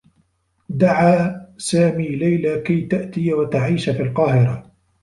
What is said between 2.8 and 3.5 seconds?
تأتي و